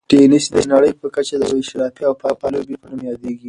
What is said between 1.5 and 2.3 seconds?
یوې اشرافي او